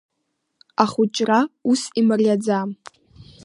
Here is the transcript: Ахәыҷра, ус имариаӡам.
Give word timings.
Ахәыҷра, 0.83 1.39
ус 1.71 1.81
имариаӡам. 1.99 2.69